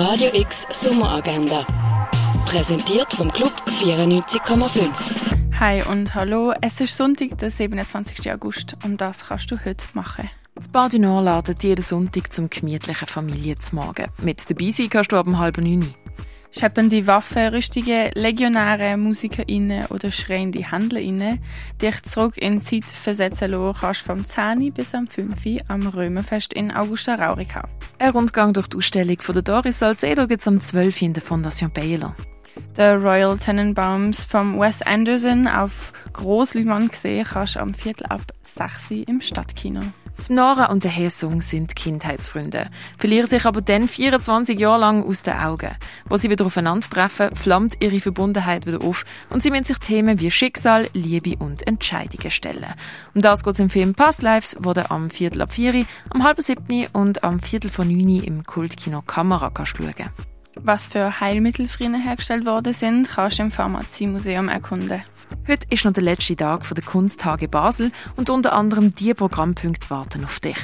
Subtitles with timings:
[0.00, 1.66] Radio X Sommeragenda.
[2.46, 5.58] Präsentiert vom Club 94,5.
[5.58, 8.30] Hi und hallo, es ist Sonntag, der 27.
[8.30, 10.30] August und das kannst du heute machen.
[10.54, 14.06] Das Nord ladet jeden Sonntag zum gemütlichen Familienzmagen.
[14.22, 15.92] Mit dabei sein kannst du ab um halb neun.
[16.58, 21.38] Scheppende Waffenrüstungen, Legionäre, MusikerInnen oder schreiende HändlerInnen
[21.80, 24.72] dich zurück in die Zeit versetzen lassen kannst vom 10.
[24.72, 25.36] bis am 5.
[25.68, 27.68] am Römerfest in Augusta Raurica.
[28.00, 31.02] Ein Rundgang durch die Ausstellung von der Doris Salcedo gibt es am 12.
[31.02, 32.16] in der Fondation Baylor.
[32.76, 38.90] Der Royal Tenenbaums von Wes Anderson auf Grossleinwand gesehen kannst du am Viertel ab 6
[38.90, 39.80] Uhr im Stadtkino.
[40.26, 42.66] Die Nora und der Hesung sind Kindheitsfreunde,
[42.98, 45.76] verlieren sich aber dann 24 Jahre lang aus den Augen.
[46.06, 50.30] Wo sie wieder aufeinandertreffen, flammt ihre Verbundenheit wieder auf und sie müssen sich Themen wie
[50.30, 52.74] Schicksal, Liebe und Entscheidungen stellen.
[53.14, 56.24] Um das geht es im Film Past Lives, wo du am Viertel ab 4 am
[56.24, 60.10] halb siebten und am Viertel von 9 im Kultkino Kamera kannst schauen.
[60.62, 65.02] Was für Heilmittel früher hergestellt worden sind, kannst du im Pharmaziemuseum erkunden.
[65.46, 70.24] Heute ist noch der letzte Tag der Kunsttage Basel und unter anderem die Programmpunkte warten
[70.24, 70.58] auf dich.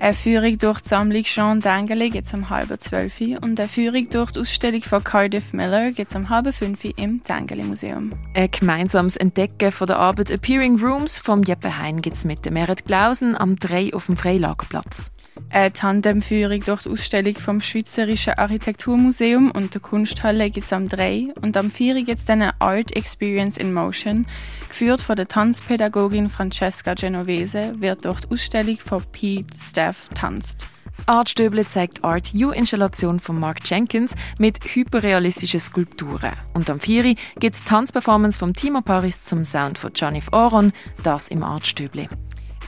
[0.00, 4.30] Eine Führung durch die Sammlung Jean Dengeli es um halb zwölf und eine Führung durch
[4.30, 8.12] die Ausstellung von Cardiff Miller es um halb fünf im Dengeli Museum.
[8.34, 12.54] Ein gemeinsames Entdecken von der Arbeit Appearing Rooms vom Jeppe Hein gibt es mit dem
[12.54, 15.10] Merit Glausen am 3 auf dem Freilagerplatz.
[15.50, 21.32] Eine Tandemführung durch die Ausstellung vom Schweizerischen Architekturmuseum und der Kunsthalle gibt es am 3
[21.40, 24.26] und am 4 gibt es eine Art Experience in Motion.
[24.68, 30.68] Geführt von der Tanzpädagogin Francesca Genovese wird durch die Ausstellung von Pete Staff tanzt.
[30.98, 36.32] Das Artstöble zeigt Art U-Installation von Mark Jenkins mit hyperrealistischen Skulpturen.
[36.54, 41.28] Und am 4 gibt es Tanzperformance vom Timo Paris zum Sound von Janif Oron, das
[41.28, 42.08] im Artstöble.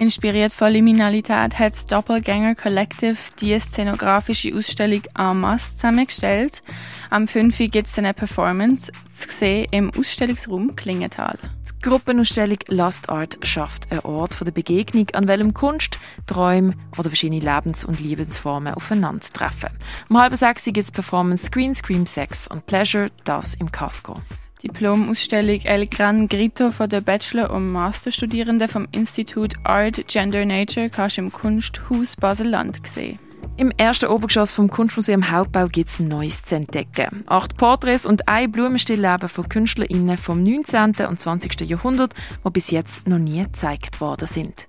[0.00, 6.62] Inspiriert von Liminalität hat das Doppelgänger Collective die szenografische Ausstellung En Masse zusammengestellt.
[7.10, 7.58] Am 5.
[7.70, 11.38] gibt es eine Performance zu sehen im Ausstellungsraum Klingenthal.
[11.68, 17.40] Die Gruppenausstellung Last Art schafft einen Ort der Begegnung, an welchem Kunst, Träume oder verschiedene
[17.40, 19.68] Lebens- und Lebensformen aufeinandertreffen.
[20.08, 24.22] Um halb sechs gibt es Performance Screen, Scream, Sex und Pleasure, das im Casco.
[24.62, 31.16] Diplomausstellung El Gran Grito von der Bachelor- und Masterstudierenden vom Institut Art Gender Nature kannst
[31.16, 33.18] du im Kunsthaus Basel-Land sehen.
[33.56, 37.24] Im ersten Obergeschoss vom Kunstmuseum Hauptbau gibt es Neues zu entdecken.
[37.26, 41.06] Acht Porträts und ein Blumenstillleben von KünstlerInnen vom 19.
[41.06, 41.60] und 20.
[41.62, 44.66] Jahrhundert, die bis jetzt noch nie gezeigt worden sind.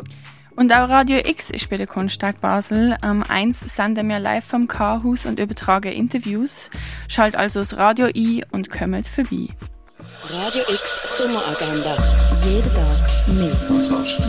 [0.56, 2.98] Und auch Radio X ist bei der Kunsttag Basel.
[3.02, 6.70] Am 1 senden wir live vom K-Haus und übertragen Interviews.
[7.08, 9.48] Schalt also das Radio ein und kommt vorbei.
[10.30, 11.96] Radio X Sommeragenda.
[12.46, 13.56] Jeden Tag mehr.
[13.68, 14.20] Kontrast.